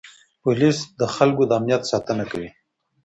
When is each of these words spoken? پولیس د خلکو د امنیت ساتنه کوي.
پولیس 0.41 0.77
د 0.99 1.01
خلکو 1.15 1.43
د 1.47 1.51
امنیت 1.59 1.83
ساتنه 1.91 2.23
کوي. 2.31 2.49